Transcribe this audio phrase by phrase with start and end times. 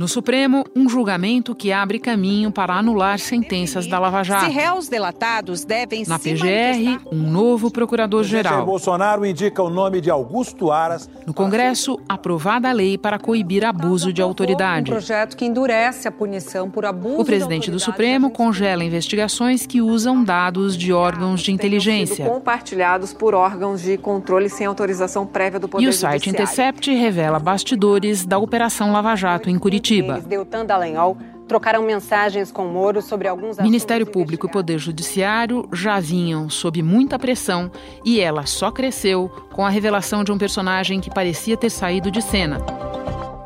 [0.00, 4.46] No Supremo, um julgamento que abre caminho para anular sentenças da Lava Jato.
[4.46, 8.64] Se réus delatados devem Na PGR, um novo procurador-geral.
[8.64, 11.06] Bolsonaro indica o nome de Augusto Aras.
[11.26, 14.90] No Congresso, aprovada a lei para coibir abuso de autoridade.
[14.90, 19.82] Um projeto que endurece a punição por abuso O presidente do Supremo congela investigações que
[19.82, 22.24] usam dados de órgãos de inteligência.
[22.24, 26.42] compartilhados por órgãos de controle sem autorização prévia do Poder E o site Judiciário.
[26.42, 29.89] Intercept revela bastidores da Operação Lava Jato em Curitiba.
[29.98, 31.16] Eles, Deltan Dallagnol,
[31.48, 37.18] trocaram mensagens com Moro sobre alguns Ministério Público e Poder Judiciário já vinham sob muita
[37.18, 37.70] pressão
[38.04, 42.22] e ela só cresceu com a revelação de um personagem que parecia ter saído de
[42.22, 42.58] cena,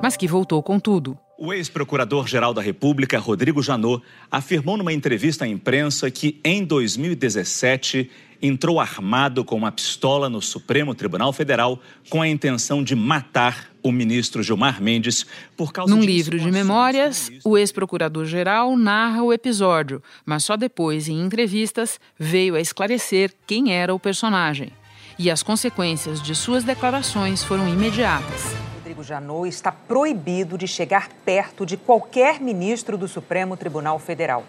[0.03, 1.19] mas que voltou com tudo.
[1.39, 8.79] O ex-procurador-geral da República, Rodrigo Janot, afirmou numa entrevista à imprensa que, em 2017, entrou
[8.79, 14.43] armado com uma pistola no Supremo Tribunal Federal com a intenção de matar o ministro
[14.43, 20.43] Gilmar Mendes por causa Num de livro de memórias, o ex-procurador-geral narra o episódio, mas
[20.43, 24.73] só depois, em entrevistas, veio a esclarecer quem era o personagem.
[25.19, 28.57] E as consequências de suas declarações foram imediatas.
[28.77, 34.45] Rodrigo Janot está proibido de chegar perto de qualquer ministro do Supremo Tribunal Federal.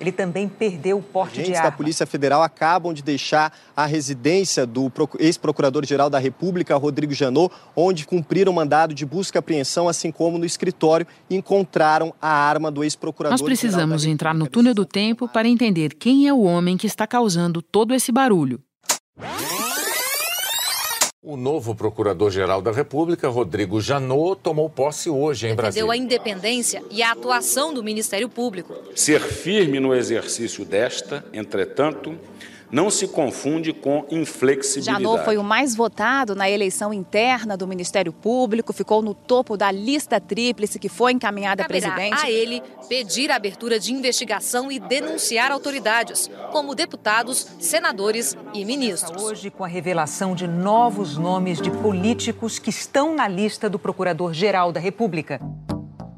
[0.00, 1.76] Ele também perdeu o porte de Agentes da arma.
[1.76, 8.06] Polícia Federal acabam de deixar a residência do procu- ex-procurador-geral da República, Rodrigo Janot, onde
[8.06, 13.32] cumpriram mandado de busca e apreensão, assim como no escritório encontraram a arma do ex-procurador.
[13.32, 17.06] Nós precisamos entrar no túnel do tempo para entender quem é o homem que está
[17.06, 18.60] causando todo esse barulho.
[21.30, 25.92] O novo Procurador-Geral da República, Rodrigo Janot, tomou posse hoje em defendeu Brasília.
[25.92, 28.74] a independência e a atuação do Ministério Público.
[28.94, 32.18] Ser firme no exercício desta, entretanto,
[32.70, 35.02] não se confunde com inflexibilidade.
[35.02, 39.70] Janot foi o mais votado na eleição interna do Ministério Público, ficou no topo da
[39.70, 42.24] lista tríplice que foi encaminhada à Caberá presidente.
[42.24, 49.22] a ele pedir a abertura de investigação e denunciar autoridades, como deputados, senadores e ministros.
[49.22, 54.72] Hoje, com a revelação de novos nomes de políticos que estão na lista do Procurador-Geral
[54.72, 55.40] da República.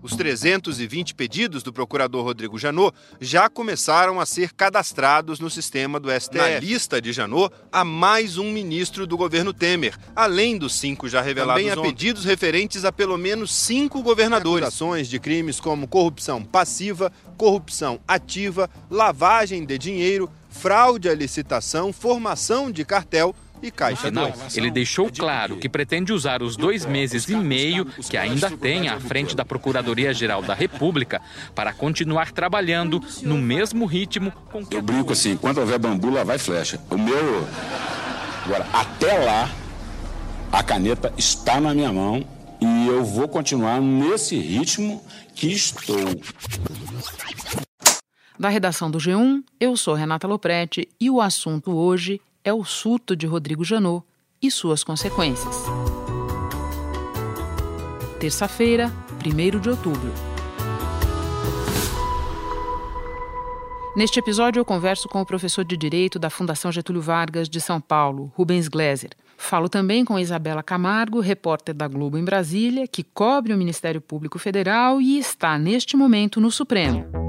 [0.02, 6.10] Os 320 pedidos do procurador Rodrigo Janot já começaram a ser cadastrados no sistema do
[6.10, 6.38] STF.
[6.38, 11.20] Na lista de Janot, há mais um ministro do governo Temer, além dos cinco já
[11.20, 14.68] revelados Também há pedidos referentes a pelo menos cinco governadores.
[14.68, 22.70] Ações de crimes como corrupção passiva, corrupção ativa, lavagem de dinheiro, fraude à licitação, formação
[22.70, 24.56] de cartel e caixa Afinal, dois.
[24.56, 28.98] ele deixou claro que pretende usar os dois meses e meio que ainda tem à
[28.98, 31.20] frente da Procuradoria-Geral da República
[31.54, 34.76] para continuar trabalhando no mesmo ritmo com que.
[34.76, 36.80] Eu brinco assim, enquanto houver bambu, lá vai flecha.
[36.90, 37.46] O meu.
[38.44, 39.50] Agora, até lá,
[40.50, 42.24] a caneta está na minha mão
[42.60, 45.04] e eu vou continuar nesse ritmo
[45.34, 46.20] que estou.
[48.38, 53.14] Da redação do G1, eu sou Renata Loprete e o assunto hoje é o surto
[53.14, 54.04] de Rodrigo Janot
[54.42, 55.54] e suas consequências.
[58.18, 58.92] Terça-feira,
[59.24, 60.12] 1 de outubro.
[63.96, 67.80] Neste episódio, eu converso com o professor de Direito da Fundação Getúlio Vargas de São
[67.80, 69.10] Paulo, Rubens Gleiser.
[69.36, 74.38] Falo também com Isabela Camargo, repórter da Globo em Brasília, que cobre o Ministério Público
[74.38, 77.19] Federal e está, neste momento, no Supremo.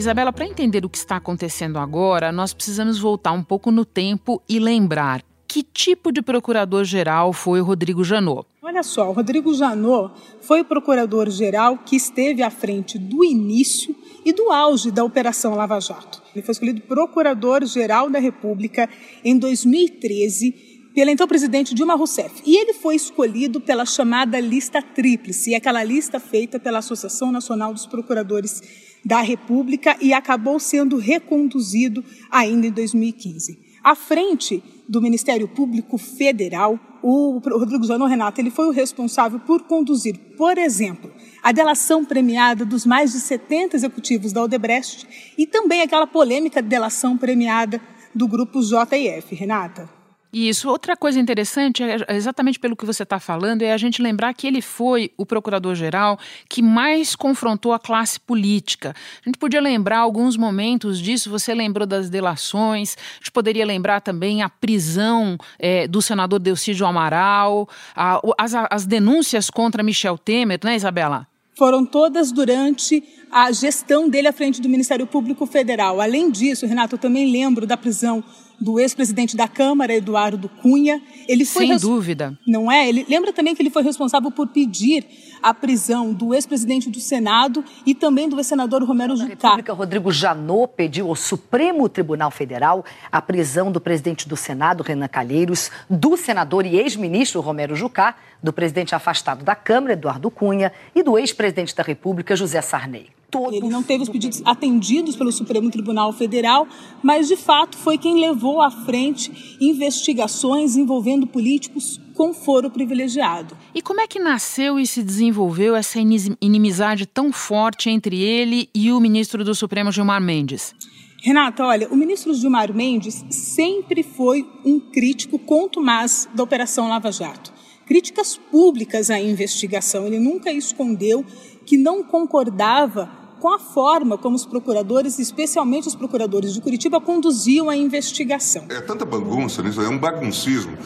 [0.00, 4.42] Isabela, para entender o que está acontecendo agora, nós precisamos voltar um pouco no tempo
[4.48, 8.46] e lembrar que tipo de procurador-geral foi o Rodrigo Janot.
[8.62, 13.94] Olha só, o Rodrigo Janot foi o procurador-geral que esteve à frente do início
[14.24, 16.22] e do auge da Operação Lava Jato.
[16.34, 18.88] Ele foi escolhido procurador-geral da República
[19.22, 22.42] em 2013 pela então presidente Dilma Rousseff.
[22.46, 27.86] E ele foi escolhido pela chamada lista tríplice, aquela lista feita pela Associação Nacional dos
[27.86, 28.62] Procuradores
[29.04, 33.70] da República e acabou sendo reconduzido ainda em 2015.
[33.82, 39.62] À frente do Ministério Público Federal, o Rodrigo Janot Renato ele foi o responsável por
[39.62, 41.10] conduzir, por exemplo,
[41.42, 45.06] a delação premiada dos mais de 70 executivos da Odebrecht
[45.38, 47.80] e também aquela polêmica delação premiada
[48.14, 49.99] do grupo JF, Renata.
[50.32, 50.68] Isso.
[50.68, 54.46] Outra coisa interessante, é exatamente pelo que você está falando, é a gente lembrar que
[54.46, 56.18] ele foi o procurador-geral
[56.48, 58.94] que mais confrontou a classe política.
[59.24, 64.00] A gente podia lembrar alguns momentos disso, você lembrou das delações, a gente poderia lembrar
[64.00, 70.60] também a prisão é, do senador Delcídio Amaral, a, as, as denúncias contra Michel Temer,
[70.62, 71.26] né, Isabela?
[71.56, 76.00] Foram todas durante a gestão dele à frente do Ministério Público Federal.
[76.00, 78.24] Além disso, Renato, eu também lembro da prisão
[78.60, 81.00] do ex-presidente da Câmara, Eduardo Cunha.
[81.26, 82.38] Ele foi Sem dúvida.
[82.46, 82.88] Não é?
[82.88, 85.06] Ele lembra também que ele foi responsável por pedir
[85.42, 89.32] a prisão do ex-presidente do Senado e também do ex-senador Romero Jucá.
[89.32, 94.82] A República Rodrigo Janot pediu ao Supremo Tribunal Federal a prisão do presidente do Senado,
[94.82, 100.72] Renan Calheiros, do senador e ex-ministro Romero Jucá, do presidente afastado da Câmara, Eduardo Cunha,
[100.94, 103.54] e do ex-presidente da República, José Sarney todo.
[103.54, 106.66] Ele não teve os pedidos atendidos pelo Supremo Tribunal Federal,
[107.02, 113.56] mas de fato foi quem levou à frente investigações envolvendo políticos com foro privilegiado.
[113.74, 118.92] E como é que nasceu e se desenvolveu essa inimizade tão forte entre ele e
[118.92, 120.74] o ministro do Supremo Gilmar Mendes?
[121.22, 127.52] Renata, olha, o ministro Gilmar Mendes sempre foi um crítico contumaz da Operação Lava Jato.
[127.86, 130.06] Críticas públicas à investigação.
[130.06, 131.24] Ele nunca escondeu
[131.66, 137.70] que não concordava com a forma como os procuradores, especialmente os procuradores de Curitiba, conduziam
[137.70, 138.66] a investigação.
[138.68, 140.76] É tanta bagunça nisso, é um baguncismo.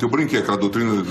[0.00, 1.02] Eu brinquei, aquela doutrina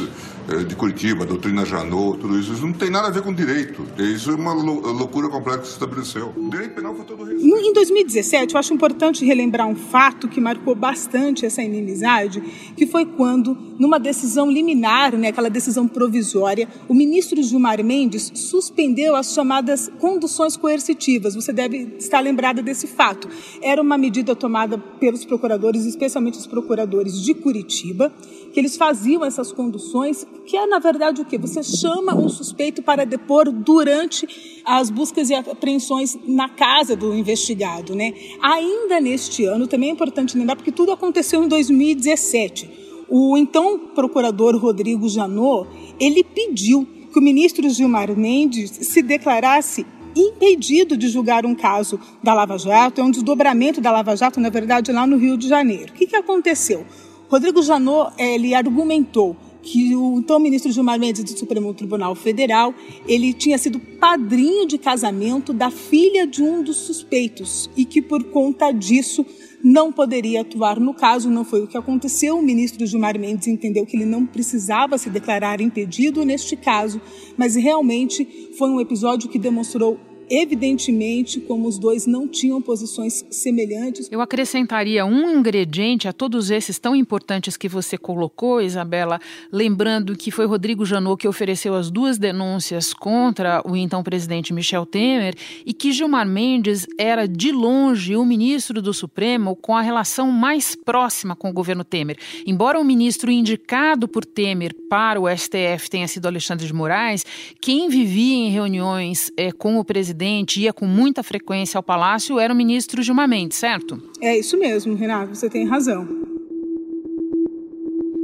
[0.66, 3.86] de Curitiba, a doutrina Janot, tudo isso, isso não tem nada a ver com direito.
[3.98, 6.34] Isso é uma loucura completa que se estabeleceu.
[6.38, 7.58] O direito penal foi todo respeito.
[7.58, 12.42] Em 2017, eu acho importante relembrar um fato que marcou bastante essa inimizade,
[12.78, 19.16] que foi quando, numa decisão liminar, né, aquela decisão provisória, o ministro Gilmar Mendes suspendeu
[19.18, 21.36] as chamadas conduções coercitivas.
[21.36, 23.28] Você deve estar lembrada desse fato.
[23.62, 28.14] Era uma medida tomada pelos procuradores, especialmente os procuradores de Curitiba,
[28.54, 31.38] que eles faziam essas conduções que é na verdade o que?
[31.38, 37.96] Você chama um suspeito para depor durante as buscas e apreensões na casa do investigado,
[37.96, 38.14] né?
[38.42, 43.06] Ainda neste ano, também é importante lembrar, porque tudo aconteceu em 2017.
[43.10, 45.70] O então procurador Rodrigo Janot,
[46.00, 49.86] ele pediu que o ministro Gilmar Mendes se declarasse
[50.16, 54.50] impedido de julgar um caso da Lava Jato, é um desdobramento da Lava Jato, na
[54.50, 55.94] verdade, lá no Rio de Janeiro.
[55.94, 56.86] O que, que aconteceu?
[57.30, 59.36] Rodrigo Janot, ele argumentou
[59.68, 62.74] que o então ministro Gilmar Mendes do Supremo Tribunal Federal,
[63.06, 68.24] ele tinha sido padrinho de casamento da filha de um dos suspeitos e que por
[68.24, 69.26] conta disso
[69.62, 72.38] não poderia atuar no caso, não foi o que aconteceu.
[72.38, 77.02] O ministro Gilmar Mendes entendeu que ele não precisava se declarar impedido neste caso,
[77.36, 84.08] mas realmente foi um episódio que demonstrou evidentemente, como os dois não tinham posições semelhantes.
[84.12, 89.20] Eu acrescentaria um ingrediente a todos esses tão importantes que você colocou, Isabela,
[89.52, 94.86] lembrando que foi Rodrigo Janot que ofereceu as duas denúncias contra o então presidente Michel
[94.86, 95.36] Temer
[95.66, 100.76] e que Gilmar Mendes era de longe o ministro do Supremo com a relação mais
[100.76, 102.18] próxima com o governo Temer.
[102.46, 107.26] Embora o ministro indicado por Temer para o STF tenha sido Alexandre de Moraes,
[107.62, 112.40] quem vivia em reuniões é, com o presidente presidente ia com muita frequência ao palácio
[112.40, 114.02] era o ministro Gilmar Mendes, certo?
[114.20, 116.08] É isso mesmo, Renato, você tem razão.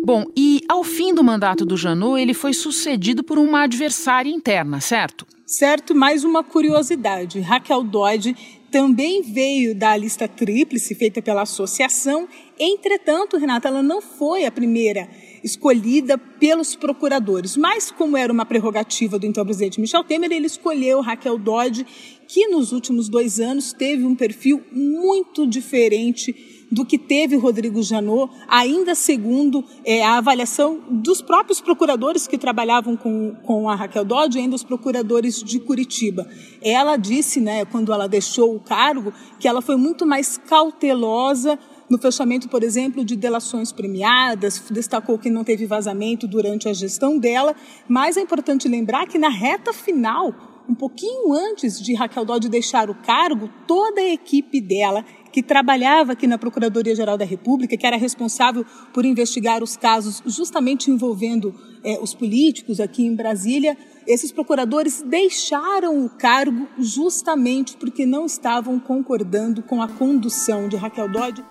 [0.03, 4.81] Bom, e ao fim do mandato do Janot, ele foi sucedido por uma adversária interna,
[4.81, 5.25] certo?
[5.45, 7.39] Certo, mais uma curiosidade.
[7.39, 8.35] Raquel Dodge
[8.71, 12.27] também veio da lista tríplice feita pela associação.
[12.59, 15.07] Entretanto, Renata, ela não foi a primeira
[15.43, 17.57] escolhida pelos procuradores.
[17.57, 21.85] Mas, como era uma prerrogativa do então presidente Michel Temer, ele escolheu Raquel Dodge,
[22.27, 28.33] que nos últimos dois anos teve um perfil muito diferente do que teve Rodrigo Janot,
[28.47, 34.39] ainda segundo é, a avaliação dos próprios procuradores que trabalhavam com, com a Raquel Dodge,
[34.39, 36.27] ainda os procuradores de Curitiba.
[36.63, 41.59] Ela disse, né, quando ela deixou o cargo, que ela foi muito mais cautelosa
[41.89, 47.17] no fechamento, por exemplo, de delações premiadas, destacou que não teve vazamento durante a gestão
[47.17, 47.55] dela,
[47.87, 50.33] mas é importante lembrar que na reta final,
[50.67, 56.13] um pouquinho antes de Raquel Dodge deixar o cargo, toda a equipe dela que trabalhava
[56.13, 58.63] aqui na Procuradoria-Geral da República, que era responsável
[58.93, 63.75] por investigar os casos justamente envolvendo é, os políticos aqui em Brasília,
[64.07, 71.11] esses procuradores deixaram o cargo justamente porque não estavam concordando com a condução de Raquel
[71.11, 71.43] Dodge.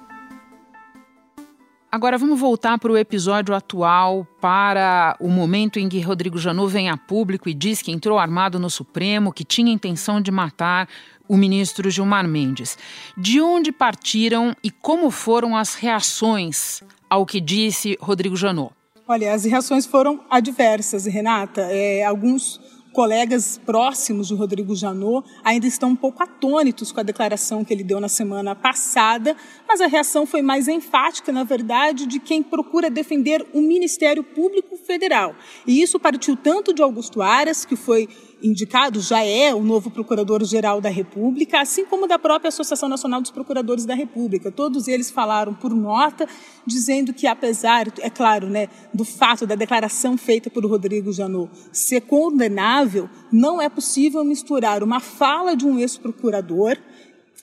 [1.95, 6.89] Agora vamos voltar para o episódio atual, para o momento em que Rodrigo Janot vem
[6.89, 10.89] a público e diz que entrou armado no Supremo, que tinha intenção de matar
[11.29, 12.79] o ministro Gilmar Mendes.
[13.15, 18.73] De onde partiram e como foram as reações ao que disse Rodrigo Janot?
[19.07, 21.61] Olha, as reações foram adversas, Renata.
[21.61, 22.59] É, alguns
[22.93, 27.83] colegas próximos de Rodrigo Janot ainda estão um pouco atônitos com a declaração que ele
[27.83, 32.91] deu na semana passada, mas a reação foi mais enfática, na verdade, de quem procura
[32.91, 35.35] defender o Ministério Público Federal.
[35.67, 38.09] E isso partiu tanto de Augusto Aras, que foi
[38.43, 43.31] indicado já é o novo Procurador-Geral da República, assim como da própria Associação Nacional dos
[43.31, 44.51] Procuradores da República.
[44.51, 46.29] Todos eles falaram por nota,
[46.67, 52.03] dizendo que, apesar, é claro, né, do fato da declaração feita por Rodrigo Janot ser
[52.03, 56.77] condenável, não é possível misturar uma fala de um ex-procurador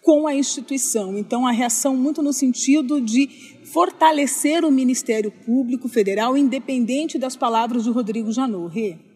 [0.02, 1.18] com a instituição.
[1.18, 3.30] Então, a reação muito no sentido de
[3.66, 9.09] fortalecer o Ministério Público Federal, independente das palavras de Rodrigo Janot.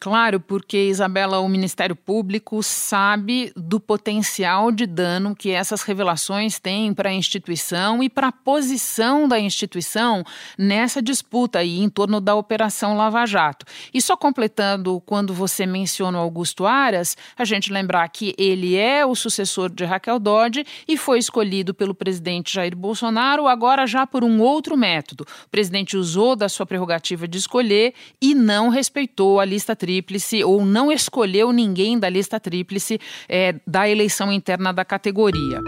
[0.00, 6.94] Claro, porque Isabela, o Ministério Público sabe do potencial de dano que essas revelações têm
[6.94, 10.22] para a instituição e para a posição da instituição
[10.56, 13.66] nessa disputa aí em torno da Operação Lava Jato.
[13.92, 19.04] E só completando quando você menciona o Augusto Aras, a gente lembrar que ele é
[19.04, 24.22] o sucessor de Raquel Dodge e foi escolhido pelo presidente Jair Bolsonaro agora já por
[24.22, 25.24] um outro método.
[25.46, 30.64] O presidente usou da sua prerrogativa de escolher e não respeitou a lista tríplice ou
[30.64, 35.60] não escolheu ninguém da lista tríplice é, da eleição interna da categoria.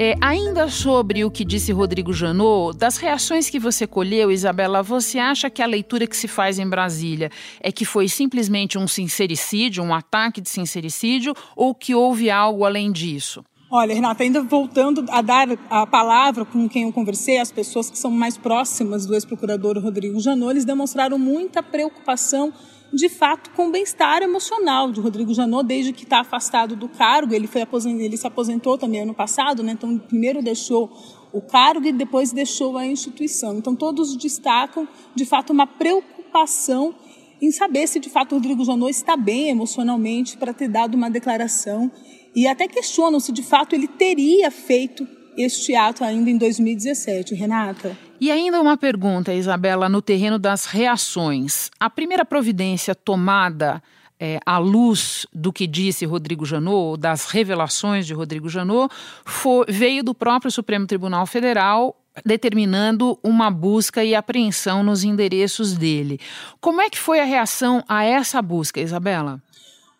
[0.00, 5.18] É, ainda sobre o que disse Rodrigo Janot, das reações que você colheu, Isabela, você
[5.18, 9.82] acha que a leitura que se faz em Brasília é que foi simplesmente um sincericídio,
[9.82, 13.44] um ataque de sincericídio, ou que houve algo além disso?
[13.70, 17.98] Olha, Renata, ainda voltando a dar a palavra com quem eu conversei, as pessoas que
[17.98, 22.50] são mais próximas do ex-procurador Rodrigo Janot, eles demonstraram muita preocupação,
[22.90, 27.34] de fato, com o bem-estar emocional de Rodrigo Janot, desde que está afastado do cargo.
[27.34, 27.60] Ele, foi
[28.00, 29.72] ele se aposentou também ano passado, né?
[29.72, 30.90] então primeiro deixou
[31.30, 33.58] o cargo e depois deixou a instituição.
[33.58, 36.94] Então todos destacam, de fato, uma preocupação
[37.40, 41.90] em saber se de fato Rodrigo Janot está bem emocionalmente para ter dado uma declaração
[42.34, 47.96] e até questionam se de fato ele teria feito este ato ainda em 2017, Renata.
[48.20, 51.70] E ainda uma pergunta, Isabela, no terreno das reações.
[51.78, 53.80] A primeira providência tomada
[54.18, 58.92] é, à luz do que disse Rodrigo Janot, das revelações de Rodrigo Janot,
[59.24, 66.20] foi, veio do próprio Supremo Tribunal Federal determinando uma busca e apreensão nos endereços dele.
[66.60, 69.42] Como é que foi a reação a essa busca, Isabela?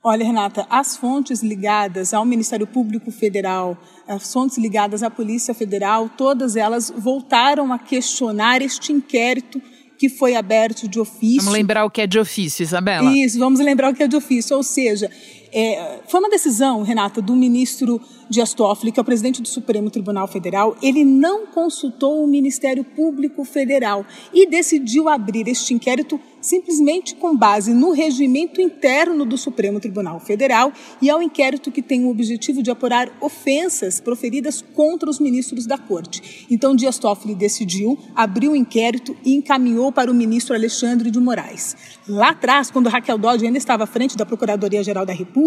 [0.03, 6.09] Olha, Renata, as fontes ligadas ao Ministério Público Federal, as fontes ligadas à Polícia Federal,
[6.09, 9.61] todas elas voltaram a questionar este inquérito
[9.99, 11.43] que foi aberto de ofício.
[11.43, 13.11] Vamos lembrar o que é de ofício, Isabela.
[13.11, 14.57] Isso, vamos lembrar o que é de ofício.
[14.57, 15.11] Ou seja,
[15.53, 19.91] é, foi uma decisão, Renata, do ministro Dias Toffoli, que é o presidente do Supremo
[19.91, 20.77] Tribunal Federal.
[20.83, 27.75] Ele não consultou o Ministério Público Federal e decidiu abrir este inquérito simplesmente com base
[27.75, 32.71] no regimento interno do Supremo Tribunal Federal e ao inquérito que tem o objetivo de
[32.71, 36.47] apurar ofensas proferidas contra os ministros da Corte.
[36.51, 41.77] Então, Dias Toffoli decidiu, abriu o inquérito e encaminhou para o ministro Alexandre de Moraes.
[42.07, 45.38] Lá atrás, quando Raquel Dodge ainda estava à frente da Procuradoria-Geral da República,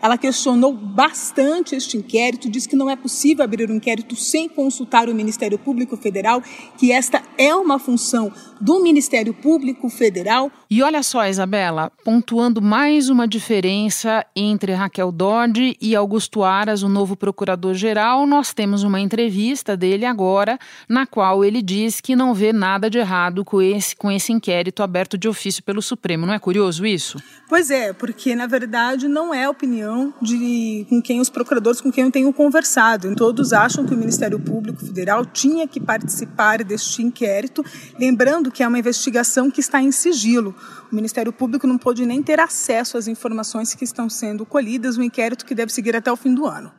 [0.00, 5.08] ela questionou bastante este inquérito, disse que não é possível abrir um inquérito sem consultar
[5.08, 6.42] o Ministério Público Federal,
[6.78, 10.52] que esta é uma função do Ministério Público Federal Federal.
[10.70, 16.88] E olha só, Isabela, pontuando mais uma diferença entre Raquel Dodge e Augusto Aras, o
[16.88, 22.52] novo procurador-geral, nós temos uma entrevista dele agora, na qual ele diz que não vê
[22.52, 26.26] nada de errado com esse, com esse inquérito aberto de ofício pelo Supremo.
[26.26, 27.18] Não é curioso isso?
[27.48, 31.92] Pois é, porque na verdade não é a opinião de com quem os procuradores com
[31.92, 33.14] quem eu tenho conversado.
[33.14, 37.64] Todos acham que o Ministério Público Federal tinha que participar deste inquérito,
[37.98, 40.54] lembrando que é uma investigação que está em sigilo sigilo.
[40.90, 45.02] O Ministério Público não pôde nem ter acesso às informações que estão sendo colhidas, um
[45.02, 46.72] inquérito que deve seguir até o fim do ano.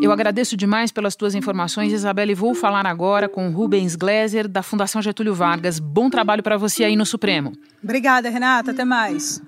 [0.00, 4.62] Eu agradeço demais pelas tuas informações, Isabela, e vou falar agora com Rubens Gleiser, da
[4.62, 5.78] Fundação Getúlio Vargas.
[5.78, 7.52] Bom trabalho para você aí no Supremo.
[7.84, 8.70] Obrigada, Renata.
[8.70, 9.42] Até mais.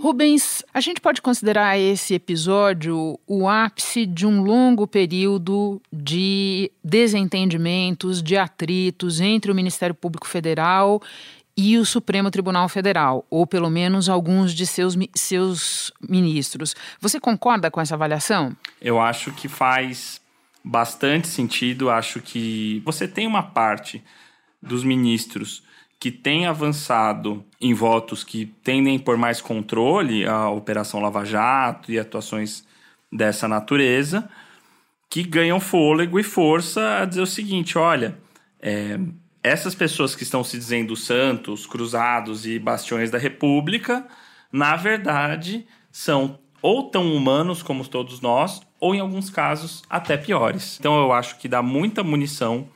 [0.00, 8.22] Rubens, a gente pode considerar esse episódio o ápice de um longo período de desentendimentos,
[8.22, 11.02] de atritos entre o Ministério Público Federal
[11.56, 16.74] e o Supremo Tribunal Federal, ou pelo menos alguns de seus, seus ministros.
[17.00, 18.56] Você concorda com essa avaliação?
[18.80, 20.20] Eu acho que faz
[20.64, 21.90] bastante sentido.
[21.90, 24.02] Acho que você tem uma parte
[24.62, 25.62] dos ministros
[25.98, 31.98] que tem avançado em votos que tendem por mais controle a Operação Lava Jato e
[31.98, 32.64] atuações
[33.12, 34.28] dessa natureza,
[35.10, 38.18] que ganham fôlego e força a dizer o seguinte: olha,
[38.60, 38.98] é,
[39.42, 44.06] essas pessoas que estão se dizendo santos, cruzados e bastiões da República,
[44.52, 50.76] na verdade, são ou tão humanos como todos nós, ou em alguns casos até piores.
[50.78, 52.68] Então eu acho que dá muita munição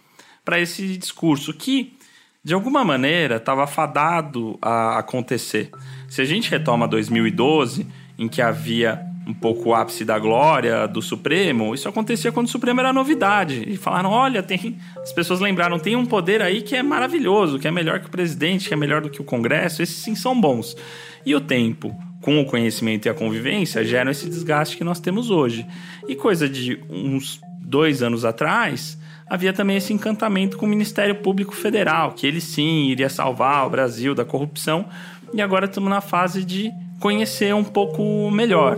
[0.44, 1.96] para esse discurso que
[2.44, 5.70] de alguma maneira estava fadado a acontecer.
[6.08, 7.87] Se a gente retoma 2012,
[8.18, 12.50] em que havia um pouco o ápice da glória do Supremo, isso acontecia quando o
[12.50, 13.64] Supremo era novidade.
[13.68, 14.76] E falaram: olha, tem.
[14.96, 18.11] As pessoas lembraram, tem um poder aí que é maravilhoso, que é melhor que o
[18.11, 20.76] presidente, que é melhor do que o Congresso, esses sim são bons.
[21.25, 25.30] E o tempo, com o conhecimento e a convivência, geram esse desgaste que nós temos
[25.30, 25.64] hoje.
[26.08, 28.99] E coisa de uns dois anos atrás,
[29.32, 33.70] havia também esse encantamento com o Ministério Público Federal, que ele sim iria salvar o
[33.70, 34.86] Brasil da corrupção.
[35.32, 36.70] E agora estamos na fase de
[37.00, 38.76] conhecer um pouco melhor.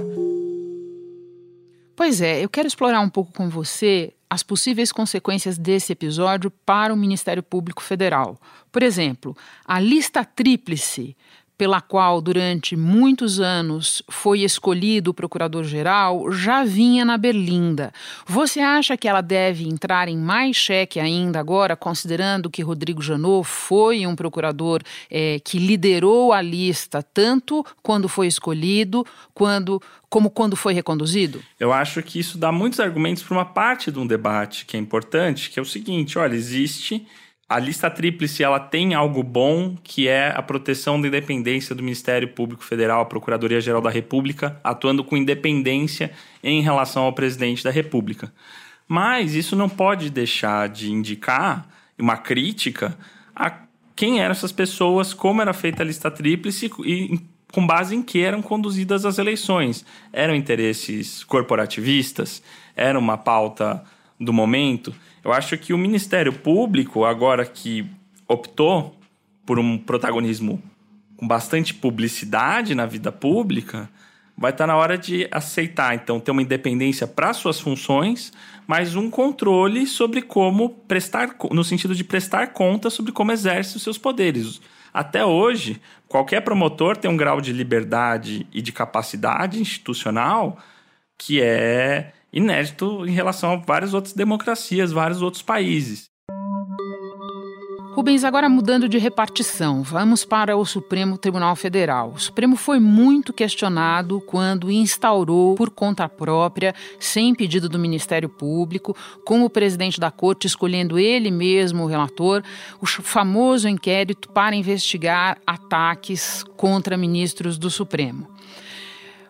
[1.97, 6.95] Pois é, eu quero explorar um pouco com você as possíveis consequências desse episódio para
[6.95, 8.41] o Ministério Público Federal.
[8.71, 11.17] Por exemplo, a lista tríplice
[11.57, 17.93] pela qual durante muitos anos foi escolhido o procurador-geral já vinha na berlinda.
[18.27, 23.47] Você acha que ela deve entrar em mais cheque ainda agora, considerando que Rodrigo Janot
[23.47, 30.57] foi um procurador é, que liderou a lista tanto quando foi escolhido quando, como quando
[30.57, 31.43] foi reconduzido?
[31.59, 34.81] Eu acho que isso dá muitos argumentos para uma parte de um debate que é
[34.81, 37.07] importante, que é o seguinte: olha, existe
[37.49, 42.29] a lista tríplice ela tem algo bom, que é a proteção da independência do Ministério
[42.29, 46.11] Público Federal, a Procuradoria-Geral da República, atuando com independência
[46.43, 48.33] em relação ao presidente da República.
[48.89, 52.97] Mas isso não pode deixar de indicar uma crítica
[53.37, 53.53] a
[53.95, 57.21] quem eram essas pessoas, como era feita a lista tríplice e
[57.53, 59.85] com base em que eram conduzidas as eleições.
[60.13, 62.43] Eram interesses corporativistas?
[62.75, 63.85] Era uma pauta
[64.19, 64.93] do momento?
[65.25, 67.87] Eu acho que o Ministério Público, agora que
[68.29, 68.95] optou
[69.47, 70.63] por um protagonismo
[71.17, 73.89] com bastante publicidade na vida pública,
[74.37, 78.33] vai estar na hora de aceitar, então, ter uma independência para suas funções,
[78.67, 83.83] mas um controle sobre como prestar, no sentido de prestar conta sobre como exerce os
[83.83, 84.61] seus poderes.
[84.93, 90.59] Até hoje, qualquer promotor tem um grau de liberdade e de capacidade institucional
[91.17, 96.13] que é inédito em relação a várias outras democracias, vários outros países.
[97.95, 102.11] Rubens, agora mudando de repartição, vamos para o Supremo Tribunal Federal.
[102.11, 108.97] O Supremo foi muito questionado quando instaurou, por conta própria, sem pedido do Ministério Público,
[109.25, 112.43] com o presidente da corte escolhendo ele mesmo o relator,
[112.81, 118.29] o famoso inquérito para investigar ataques contra ministros do Supremo.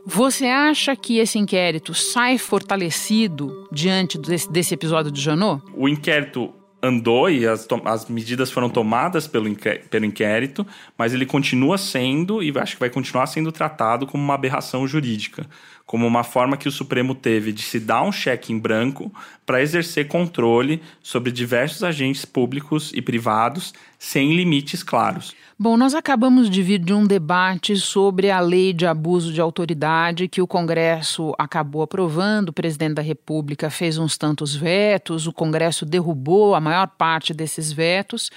[0.07, 5.63] Você acha que esse inquérito sai fortalecido diante desse, desse episódio de Janot?
[5.75, 9.49] O inquérito andou e as, as medidas foram tomadas pelo,
[9.89, 10.67] pelo inquérito,
[10.99, 15.47] mas ele continua sendo e acho que vai continuar sendo tratado como uma aberração jurídica,
[15.87, 19.13] como uma forma que o Supremo teve de se dar um cheque em branco
[19.45, 25.35] para exercer controle sobre diversos agentes públicos e privados sem limites claros.
[25.57, 30.27] Bom, nós acabamos de vir de um debate sobre a lei de abuso de autoridade
[30.27, 32.49] que o Congresso acabou aprovando.
[32.49, 37.73] O presidente da República fez uns tantos vetos, o Congresso derrubou a maior parte desses
[37.73, 38.31] vetos.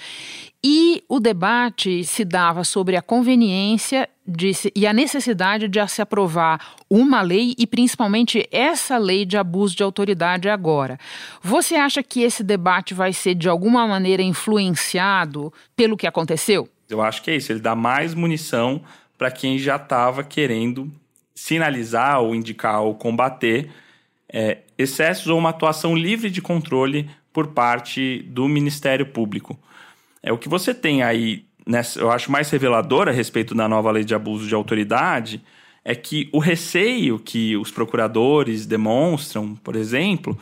[0.62, 6.74] E o debate se dava sobre a conveniência de e a necessidade de se aprovar
[6.90, 10.98] uma lei e principalmente essa lei de abuso de autoridade agora.
[11.40, 16.68] Você acha que esse debate vai ser de alguma maneira influenciado pelo que aconteceu?
[16.90, 18.82] Eu acho que é isso, ele dá mais munição
[19.16, 20.92] para quem já estava querendo
[21.34, 23.70] sinalizar ou indicar ou combater
[24.28, 29.56] é, excessos ou uma atuação livre de controle por parte do Ministério Público.
[30.22, 33.90] É o que você tem aí, nessa, eu acho mais revelador a respeito da nova
[33.90, 35.42] lei de abuso de autoridade,
[35.84, 40.38] é que o receio que os procuradores demonstram, por exemplo,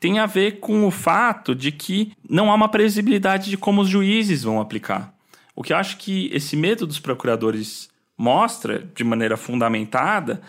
[0.00, 3.88] tem a ver com o fato de que não há uma previsibilidade de como os
[3.88, 5.14] juízes vão aplicar.
[5.54, 10.40] O que eu acho que esse medo dos procuradores mostra de maneira fundamentada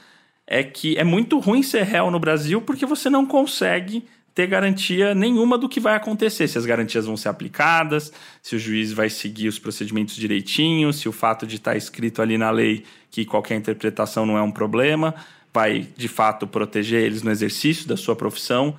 [0.48, 5.14] é que é muito ruim ser réu no Brasil porque você não consegue ter garantia
[5.14, 9.10] nenhuma do que vai acontecer, se as garantias vão ser aplicadas, se o juiz vai
[9.10, 13.56] seguir os procedimentos direitinho, se o fato de estar escrito ali na lei que qualquer
[13.56, 15.14] interpretação não é um problema,
[15.54, 18.76] vai de fato proteger eles no exercício da sua profissão.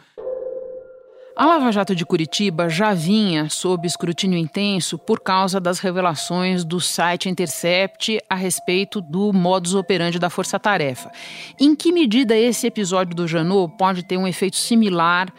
[1.35, 6.79] A Lava Jato de Curitiba já vinha sob escrutínio intenso por causa das revelações do
[6.79, 11.11] site Intercept a respeito do modus operandi da Força Tarefa.
[11.59, 15.33] Em que medida esse episódio do Janot pode ter um efeito similar,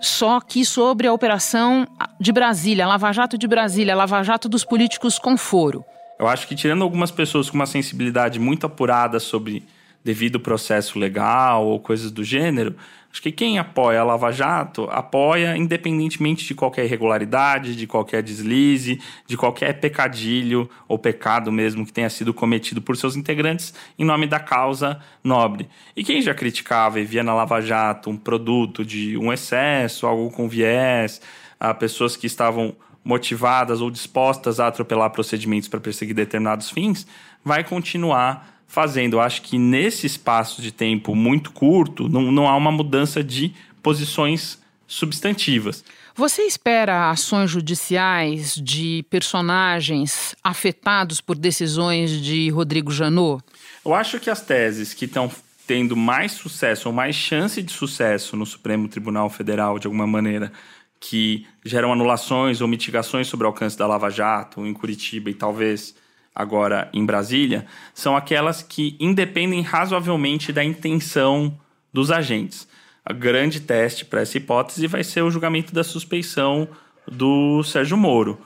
[0.00, 1.88] só que sobre a operação
[2.20, 5.84] de Brasília, Lava Jato de Brasília, Lava Jato dos políticos com foro?
[6.20, 9.66] Eu acho que tirando algumas pessoas com uma sensibilidade muito apurada sobre
[10.04, 12.74] devido processo legal ou coisas do gênero,
[13.12, 18.98] Acho que quem apoia a Lava Jato apoia independentemente de qualquer irregularidade, de qualquer deslize,
[19.26, 24.26] de qualquer pecadilho ou pecado mesmo que tenha sido cometido por seus integrantes em nome
[24.26, 25.68] da causa nobre.
[25.94, 30.30] E quem já criticava e via na Lava Jato um produto de um excesso, algo
[30.30, 31.20] com viés,
[31.60, 37.06] a pessoas que estavam motivadas ou dispostas a atropelar procedimentos para perseguir determinados fins,
[37.44, 39.16] vai continuar fazendo.
[39.16, 43.52] Eu acho que nesse espaço de tempo muito curto, não, não há uma mudança de
[43.82, 45.84] posições substantivas.
[46.14, 53.44] Você espera ações judiciais de personagens afetados por decisões de Rodrigo Janot?
[53.84, 55.30] Eu acho que as teses que estão
[55.66, 60.50] tendo mais sucesso ou mais chance de sucesso no Supremo Tribunal Federal, de alguma maneira,
[60.98, 65.94] que geram anulações ou mitigações sobre o alcance da Lava Jato em Curitiba e talvez
[66.34, 71.58] agora em Brasília, são aquelas que independem razoavelmente da intenção
[71.92, 72.66] dos agentes.
[73.04, 76.68] A grande teste para essa hipótese vai ser o julgamento da suspeição
[77.06, 78.38] do Sérgio Moro.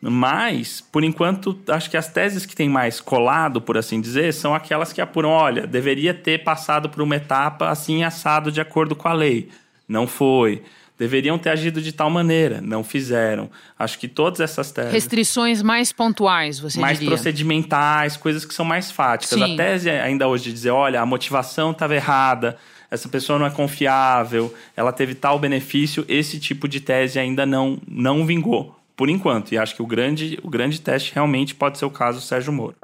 [0.00, 4.52] Mas, por enquanto, acho que as teses que têm mais colado, por assim dizer, são
[4.52, 9.06] aquelas que apuram: olha, deveria ter passado por uma etapa assim assado de acordo com
[9.06, 9.48] a lei.
[9.88, 10.62] Não foi
[11.02, 13.50] deveriam ter agido de tal maneira, não fizeram.
[13.76, 14.92] Acho que todas essas teses.
[14.92, 17.10] Restrições mais pontuais, você mais diria.
[17.10, 19.36] Mais procedimentais, coisas que são mais fáticas.
[19.36, 19.54] Sim.
[19.54, 22.56] A tese ainda hoje de dizer, olha, a motivação estava errada,
[22.88, 27.78] essa pessoa não é confiável, ela teve tal benefício, esse tipo de tese ainda não,
[27.88, 29.50] não vingou, por enquanto.
[29.50, 32.76] E acho que o grande, o grande teste realmente pode ser o caso Sérgio Moro.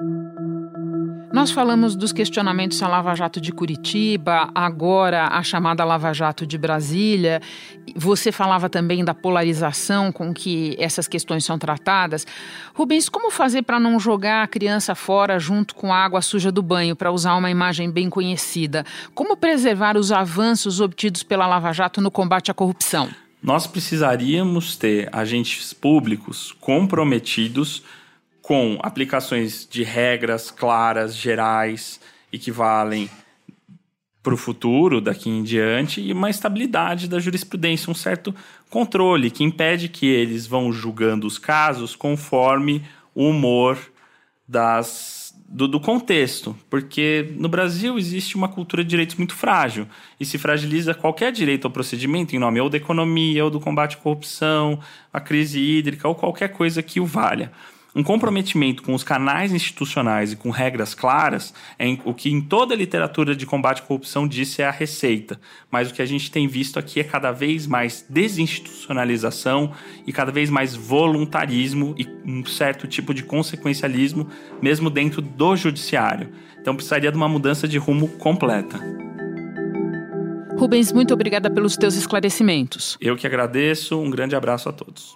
[1.31, 6.57] Nós falamos dos questionamentos à Lava Jato de Curitiba, agora a chamada Lava Jato de
[6.57, 7.39] Brasília.
[7.95, 12.25] Você falava também da polarização com que essas questões são tratadas.
[12.73, 16.63] Rubens, como fazer para não jogar a criança fora junto com a água suja do
[16.63, 18.83] banho, para usar uma imagem bem conhecida?
[19.13, 23.07] Como preservar os avanços obtidos pela Lava Jato no combate à corrupção?
[23.41, 27.83] Nós precisaríamos ter agentes públicos comprometidos
[28.49, 32.01] com aplicações de regras claras, gerais
[32.33, 33.07] e que valem
[34.23, 38.33] para o futuro daqui em diante e uma estabilidade da jurisprudência, um certo
[38.67, 42.83] controle que impede que eles vão julgando os casos conforme
[43.13, 43.77] o humor
[44.47, 49.85] das, do, do, contexto, porque no Brasil existe uma cultura de direitos muito frágil
[50.19, 53.95] e se fragiliza qualquer direito ao procedimento em nome ou da economia, ou do combate
[53.95, 54.79] à corrupção,
[55.13, 57.51] à crise hídrica ou qualquer coisa que o valha.
[57.95, 62.75] Um comprometimento com os canais institucionais e com regras claras é o que em toda
[62.75, 65.39] a literatura de combate à corrupção disse é a receita.
[65.71, 69.73] Mas o que a gente tem visto aqui é cada vez mais desinstitucionalização
[70.05, 74.29] e cada vez mais voluntarismo e um certo tipo de consequencialismo,
[74.61, 76.29] mesmo dentro do judiciário.
[76.61, 78.79] Então precisaria de uma mudança de rumo completa.
[80.59, 82.97] Rubens, muito obrigada pelos teus esclarecimentos.
[83.01, 83.99] Eu que agradeço.
[83.99, 85.15] Um grande abraço a todos.